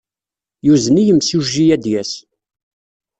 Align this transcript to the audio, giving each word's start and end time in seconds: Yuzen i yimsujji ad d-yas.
Yuzen 0.65 0.99
i 1.01 1.03
yimsujji 1.05 1.65
ad 1.75 1.81
d-yas. 1.83 2.13